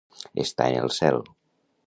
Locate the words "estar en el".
0.43-0.95